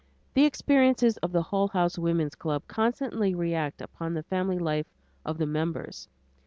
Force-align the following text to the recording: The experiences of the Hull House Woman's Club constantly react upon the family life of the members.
The 0.33 0.45
experiences 0.45 1.17
of 1.17 1.31
the 1.31 1.43
Hull 1.43 1.67
House 1.67 1.99
Woman's 1.99 2.33
Club 2.33 2.63
constantly 2.67 3.35
react 3.35 3.83
upon 3.83 4.15
the 4.15 4.23
family 4.23 4.57
life 4.57 4.87
of 5.23 5.37
the 5.37 5.45
members. 5.45 6.09